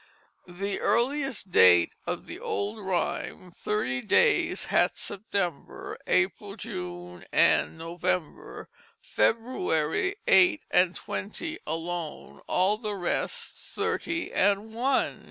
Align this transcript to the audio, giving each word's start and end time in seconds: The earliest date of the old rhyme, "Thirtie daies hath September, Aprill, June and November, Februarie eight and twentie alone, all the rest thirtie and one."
The 0.47 0.79
earliest 0.79 1.51
date 1.51 1.93
of 2.07 2.25
the 2.25 2.39
old 2.39 2.79
rhyme, 2.83 3.51
"Thirtie 3.51 4.01
daies 4.01 4.65
hath 4.65 4.97
September, 4.97 5.95
Aprill, 6.07 6.57
June 6.57 7.23
and 7.31 7.77
November, 7.77 8.67
Februarie 8.99 10.15
eight 10.25 10.65
and 10.71 10.95
twentie 10.95 11.59
alone, 11.67 12.41
all 12.47 12.79
the 12.79 12.95
rest 12.95 13.53
thirtie 13.55 14.31
and 14.33 14.73
one." 14.73 15.19